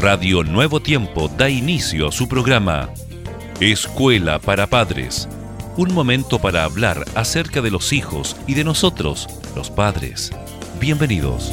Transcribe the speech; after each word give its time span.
Radio 0.00 0.44
Nuevo 0.44 0.78
Tiempo 0.78 1.26
da 1.26 1.50
inicio 1.50 2.06
a 2.06 2.12
su 2.12 2.28
programa 2.28 2.88
Escuela 3.58 4.38
para 4.38 4.68
Padres. 4.68 5.28
Un 5.76 5.92
momento 5.92 6.38
para 6.38 6.62
hablar 6.62 7.04
acerca 7.16 7.62
de 7.62 7.72
los 7.72 7.92
hijos 7.92 8.36
y 8.46 8.54
de 8.54 8.62
nosotros, 8.62 9.26
los 9.56 9.70
padres. 9.70 10.30
Bienvenidos. 10.78 11.52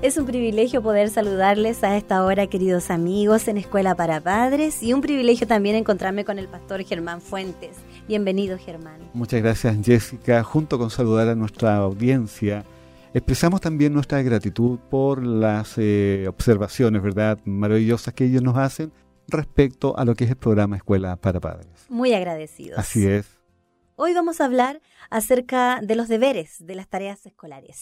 Es 0.00 0.16
un 0.16 0.24
privilegio 0.24 0.82
poder 0.82 1.10
saludarles 1.10 1.84
a 1.84 1.98
esta 1.98 2.24
hora, 2.24 2.46
queridos 2.46 2.90
amigos, 2.90 3.46
en 3.46 3.58
Escuela 3.58 3.94
para 3.94 4.22
Padres 4.22 4.82
y 4.82 4.94
un 4.94 5.02
privilegio 5.02 5.46
también 5.46 5.76
encontrarme 5.76 6.24
con 6.24 6.38
el 6.38 6.48
pastor 6.48 6.82
Germán 6.82 7.20
Fuentes. 7.20 7.76
Bienvenido, 8.08 8.56
Germán. 8.56 9.00
Muchas 9.12 9.42
gracias, 9.42 9.76
Jessica. 9.84 10.42
Junto 10.42 10.78
con 10.78 10.88
saludar 10.88 11.28
a 11.28 11.34
nuestra 11.34 11.76
audiencia, 11.76 12.64
expresamos 13.14 13.60
también 13.60 13.92
nuestra 13.92 14.22
gratitud 14.22 14.78
por 14.90 15.24
las 15.24 15.74
eh, 15.76 16.26
observaciones, 16.28 17.02
¿verdad?, 17.02 17.38
maravillosas 17.44 18.14
que 18.14 18.24
ellos 18.24 18.42
nos 18.42 18.56
hacen 18.56 18.92
respecto 19.28 19.96
a 19.98 20.04
lo 20.04 20.14
que 20.14 20.24
es 20.24 20.30
el 20.30 20.36
programa 20.36 20.76
Escuela 20.76 21.16
para 21.16 21.40
Padres. 21.40 21.86
Muy 21.88 22.12
agradecidos. 22.14 22.78
Así 22.78 23.06
es. 23.06 23.38
Hoy 23.96 24.14
vamos 24.14 24.40
a 24.40 24.46
hablar 24.46 24.80
acerca 25.10 25.80
de 25.82 25.94
los 25.94 26.08
deberes, 26.08 26.64
de 26.66 26.74
las 26.74 26.88
tareas 26.88 27.24
escolares. 27.26 27.80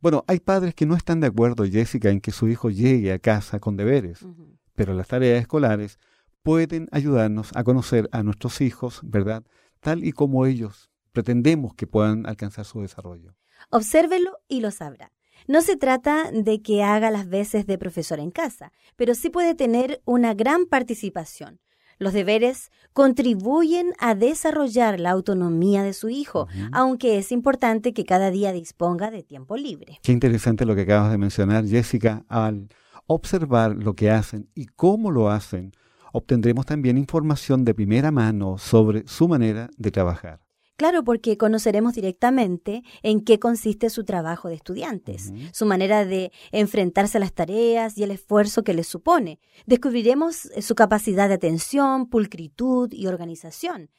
Bueno, 0.00 0.24
hay 0.26 0.40
padres 0.40 0.74
que 0.74 0.86
no 0.86 0.96
están 0.96 1.20
de 1.20 1.26
acuerdo, 1.26 1.64
Jessica, 1.64 2.08
en 2.08 2.20
que 2.20 2.32
su 2.32 2.48
hijo 2.48 2.70
llegue 2.70 3.12
a 3.12 3.18
casa 3.18 3.60
con 3.60 3.76
deberes, 3.76 4.26
pero 4.74 4.94
las 4.94 5.06
tareas 5.06 5.40
escolares 5.40 5.98
pueden 6.42 6.88
ayudarnos 6.92 7.50
a 7.54 7.62
conocer 7.62 8.08
a 8.10 8.22
nuestros 8.22 8.60
hijos, 8.60 9.00
¿verdad? 9.04 9.44
Tal 9.80 10.02
y 10.02 10.12
como 10.12 10.46
ellos 10.46 10.90
pretendemos 11.14 11.74
que 11.74 11.86
puedan 11.86 12.26
alcanzar 12.26 12.66
su 12.66 12.82
desarrollo. 12.82 13.34
Obsérvelo 13.70 14.38
y 14.48 14.60
lo 14.60 14.70
sabrá. 14.70 15.12
No 15.46 15.62
se 15.62 15.76
trata 15.76 16.30
de 16.30 16.60
que 16.60 16.82
haga 16.82 17.10
las 17.10 17.28
veces 17.28 17.66
de 17.66 17.78
profesor 17.78 18.18
en 18.18 18.30
casa, 18.30 18.72
pero 18.96 19.14
sí 19.14 19.30
puede 19.30 19.54
tener 19.54 20.02
una 20.04 20.34
gran 20.34 20.66
participación. 20.66 21.60
Los 21.98 22.12
deberes 22.12 22.72
contribuyen 22.92 23.92
a 24.00 24.14
desarrollar 24.14 24.98
la 24.98 25.10
autonomía 25.10 25.84
de 25.84 25.92
su 25.92 26.08
hijo, 26.08 26.48
aunque 26.72 27.18
es 27.18 27.30
importante 27.30 27.92
que 27.92 28.04
cada 28.04 28.30
día 28.32 28.52
disponga 28.52 29.12
de 29.12 29.22
tiempo 29.22 29.56
libre. 29.56 30.00
Qué 30.02 30.10
interesante 30.10 30.66
lo 30.66 30.74
que 30.74 30.82
acabas 30.82 31.12
de 31.12 31.18
mencionar, 31.18 31.64
Jessica. 31.66 32.24
Al 32.28 32.68
observar 33.06 33.76
lo 33.76 33.94
que 33.94 34.10
hacen 34.10 34.48
y 34.54 34.66
cómo 34.66 35.12
lo 35.12 35.30
hacen, 35.30 35.72
obtendremos 36.12 36.66
también 36.66 36.98
información 36.98 37.64
de 37.64 37.74
primera 37.74 38.10
mano 38.10 38.58
sobre 38.58 39.06
su 39.06 39.28
manera 39.28 39.70
de 39.76 39.90
trabajar. 39.92 40.43
Claro, 40.76 41.04
porque 41.04 41.38
conoceremos 41.38 41.94
directamente 41.94 42.82
en 43.04 43.20
qué 43.20 43.38
consiste 43.38 43.90
su 43.90 44.02
trabajo 44.02 44.48
de 44.48 44.56
estudiantes, 44.56 45.32
su 45.52 45.66
manera 45.66 46.04
de 46.04 46.32
enfrentarse 46.50 47.18
a 47.18 47.20
las 47.20 47.32
tareas 47.32 47.96
y 47.96 48.02
el 48.02 48.10
esfuerzo 48.10 48.64
que 48.64 48.74
les 48.74 48.88
supone. 48.88 49.38
Descubriremos 49.66 50.46
eh, 50.46 50.62
su 50.62 50.74
capacidad 50.74 51.28
de 51.28 51.34
atención, 51.34 52.08
pulcritud 52.08 52.92
y 52.92 53.06
organización. 53.06 53.90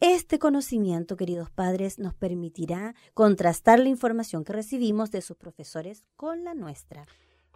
Este 0.00 0.38
conocimiento, 0.38 1.16
queridos 1.16 1.50
padres, 1.50 1.98
nos 1.98 2.14
permitirá 2.14 2.94
contrastar 3.12 3.78
la 3.78 3.90
información 3.90 4.42
que 4.42 4.54
recibimos 4.54 5.10
de 5.10 5.20
sus 5.20 5.36
profesores 5.36 6.02
con 6.16 6.44
la 6.44 6.54
nuestra. 6.54 7.04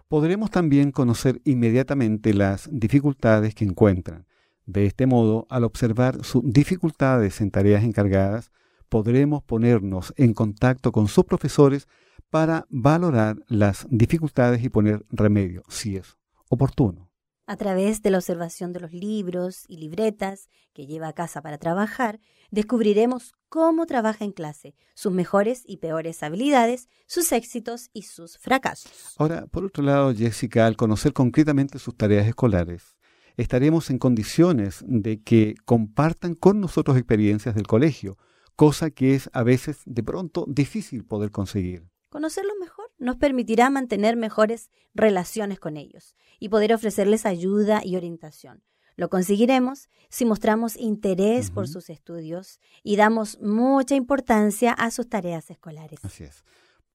Podremos 0.06 0.50
también 0.50 0.92
conocer 0.92 1.40
inmediatamente 1.44 2.34
las 2.34 2.68
dificultades 2.70 3.54
que 3.54 3.64
encuentran. 3.64 4.26
De 4.66 4.84
este 4.84 5.06
modo, 5.06 5.46
al 5.48 5.64
observar 5.64 6.24
sus 6.24 6.42
dificultades 6.44 7.40
en 7.40 7.50
tareas 7.50 7.82
encargadas, 7.82 8.52
podremos 8.88 9.42
ponernos 9.42 10.12
en 10.16 10.34
contacto 10.34 10.92
con 10.92 11.08
sus 11.08 11.24
profesores 11.24 11.88
para 12.30 12.66
valorar 12.70 13.36
las 13.48 13.86
dificultades 13.90 14.62
y 14.62 14.68
poner 14.68 15.04
remedio, 15.10 15.62
si 15.68 15.96
es 15.96 16.16
oportuno. 16.48 17.10
A 17.48 17.56
través 17.56 18.02
de 18.02 18.10
la 18.10 18.18
observación 18.18 18.72
de 18.72 18.80
los 18.80 18.92
libros 18.92 19.64
y 19.68 19.76
libretas 19.76 20.48
que 20.74 20.86
lleva 20.86 21.08
a 21.08 21.12
casa 21.12 21.42
para 21.42 21.58
trabajar, 21.58 22.18
descubriremos 22.50 23.34
cómo 23.48 23.86
trabaja 23.86 24.24
en 24.24 24.32
clase, 24.32 24.74
sus 24.94 25.12
mejores 25.12 25.62
y 25.64 25.76
peores 25.76 26.24
habilidades, 26.24 26.88
sus 27.06 27.30
éxitos 27.30 27.88
y 27.92 28.02
sus 28.02 28.38
fracasos. 28.38 29.14
Ahora, 29.18 29.46
por 29.46 29.64
otro 29.64 29.84
lado, 29.84 30.12
Jessica, 30.12 30.66
al 30.66 30.76
conocer 30.76 31.12
concretamente 31.12 31.78
sus 31.78 31.96
tareas 31.96 32.26
escolares, 32.26 32.96
estaremos 33.36 33.90
en 33.90 33.98
condiciones 33.98 34.84
de 34.86 35.22
que 35.22 35.54
compartan 35.64 36.34
con 36.34 36.60
nosotros 36.60 36.96
experiencias 36.96 37.54
del 37.54 37.68
colegio, 37.68 38.18
cosa 38.56 38.90
que 38.90 39.14
es 39.14 39.30
a 39.32 39.42
veces 39.42 39.82
de 39.84 40.02
pronto 40.02 40.46
difícil 40.48 41.04
poder 41.04 41.30
conseguir. 41.30 41.84
Conocerlos 42.08 42.54
mejor 42.58 42.86
nos 42.98 43.16
permitirá 43.16 43.68
mantener 43.68 44.16
mejores 44.16 44.70
relaciones 44.94 45.60
con 45.60 45.76
ellos 45.76 46.16
y 46.40 46.48
poder 46.48 46.72
ofrecerles 46.72 47.26
ayuda 47.26 47.82
y 47.84 47.96
orientación. 47.96 48.62
Lo 48.96 49.10
conseguiremos 49.10 49.90
si 50.08 50.24
mostramos 50.24 50.76
interés 50.78 51.50
por 51.50 51.68
sus 51.68 51.90
estudios 51.90 52.60
y 52.82 52.96
damos 52.96 53.38
mucha 53.42 53.94
importancia 53.94 54.72
a 54.72 54.90
sus 54.90 55.06
tareas 55.06 55.50
escolares. 55.50 56.02
Así 56.02 56.24
es. 56.24 56.42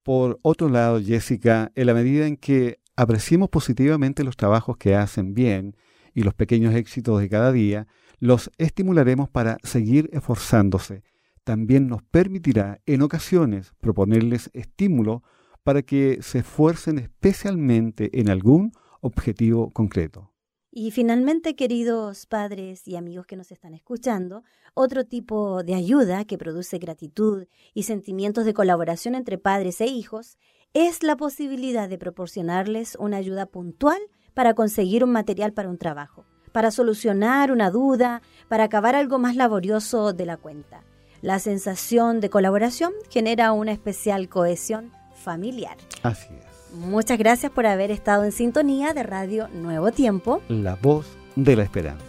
Por 0.02 0.40
otro 0.42 0.68
lado, 0.68 1.00
Jessica, 1.00 1.72
en 1.76 1.86
la 1.86 1.94
medida 1.94 2.26
en 2.26 2.38
que 2.38 2.80
apreciemos 2.96 3.50
positivamente 3.50 4.24
los 4.24 4.36
trabajos 4.36 4.78
que 4.78 4.96
hacen 4.96 5.36
bien 5.36 5.78
y 6.16 6.24
los 6.24 6.34
pequeños 6.34 6.74
éxitos 6.74 7.20
de 7.20 7.30
cada 7.30 7.52
día, 7.52 7.88
los 8.18 8.50
estimularemos 8.58 9.30
para 9.30 9.58
seguir 9.62 10.10
esforzándose 10.12 11.04
también 11.44 11.88
nos 11.88 12.04
permitirá 12.04 12.82
en 12.86 13.02
ocasiones 13.02 13.74
proponerles 13.80 14.50
estímulo 14.54 15.24
para 15.64 15.82
que 15.82 16.20
se 16.22 16.40
esfuercen 16.40 16.98
especialmente 16.98 18.20
en 18.20 18.30
algún 18.30 18.72
objetivo 19.02 19.72
concreto. 19.72 20.32
Y 20.74 20.92
finalmente, 20.92 21.56
queridos 21.56 22.26
padres 22.26 22.88
y 22.88 22.96
amigos 22.96 23.26
que 23.26 23.36
nos 23.36 23.52
están 23.52 23.74
escuchando, 23.74 24.44
otro 24.74 25.06
tipo 25.06 25.64
de 25.64 25.76
ayuda 25.76 26.24
que 26.24 26.38
produce 26.38 26.78
gratitud 26.78 27.48
y 27.74 27.84
sentimientos 27.84 28.46
de 28.46 28.54
colaboración 28.54 29.16
entre 29.16 29.38
padres 29.38 29.82
e 29.82 29.88
hijos 29.88 30.38
es 30.74 31.04
la 31.04 31.18
posibilidad 31.18 31.90
de 31.90 31.98
proporcionarles 31.98 32.96
una 32.98 33.18
ayuda 33.18 33.48
puntual 33.48 34.00
para 34.34 34.54
conseguir 34.54 35.04
un 35.04 35.12
material 35.12 35.52
para 35.52 35.68
un 35.68 35.78
trabajo, 35.78 36.24
para 36.54 36.72
solucionar 36.72 37.52
una 37.52 37.70
duda, 37.70 38.22
para 38.48 38.64
acabar 38.64 38.96
algo 38.96 39.20
más 39.20 39.36
laborioso 39.36 40.14
de 40.14 40.26
la 40.26 40.38
cuenta. 40.38 40.86
La 41.22 41.38
sensación 41.38 42.20
de 42.20 42.32
colaboración 42.32 42.94
genera 43.12 43.52
una 43.52 43.72
especial 43.72 44.28
cohesión 44.28 44.92
familiar. 45.14 45.78
Así 46.02 46.30
es. 46.34 46.74
Muchas 46.74 47.20
gracias 47.20 47.52
por 47.52 47.68
haber 47.68 47.92
estado 47.92 48.24
en 48.24 48.32
sintonía 48.32 48.94
de 48.94 49.04
Radio 49.04 49.48
Nuevo 49.50 49.92
Tiempo. 49.92 50.42
La 50.48 50.76
voz 50.76 51.06
de 51.36 51.56
la 51.56 51.64
esperanza. 51.64 52.04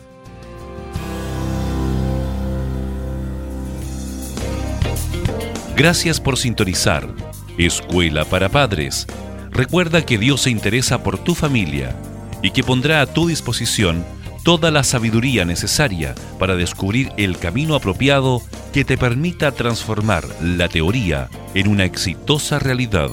Gracias 5.77 6.19
por 6.19 6.39
sintonizar 6.39 7.07
Escuela 7.59 8.25
para 8.25 8.49
Padres. 8.49 9.07
Recuerda 9.51 10.07
que 10.07 10.17
Dios 10.17 10.43
se 10.43 10.51
interesa 10.51 11.03
por 11.03 11.19
tu 11.19 11.35
familia 11.35 11.95
y 12.41 12.53
que 12.53 12.63
pondrá 12.63 13.03
a 13.03 13.07
tu 13.07 13.27
disposición 13.27 14.07
toda 14.43 14.71
la 14.71 14.85
sabiduría 14.85 15.45
necesaria 15.45 16.15
para 16.39 16.57
descubrir 16.57 17.13
el 17.19 17.39
camino 17.39 17.75
apropiado 17.75 18.41
que 18.73 18.85
te 18.85 18.97
permita 18.97 19.53
transformar 19.53 20.25
la 20.41 20.69
teoría 20.69 21.29
en 21.55 21.69
una 21.69 21.85
exitosa 21.85 22.59
realidad. 22.59 23.11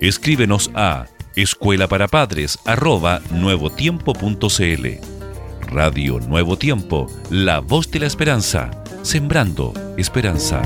Escríbenos 0.00 0.70
a 0.74 1.06
escuela 1.36 1.86
para 1.86 2.08
nuevotiempo.cl. 3.30 4.86
Radio 5.68 6.20
Nuevo 6.20 6.56
Tiempo, 6.56 7.06
la 7.30 7.60
voz 7.60 7.90
de 7.90 8.00
la 8.00 8.06
esperanza, 8.06 8.70
sembrando 9.02 9.74
esperanza. 9.98 10.62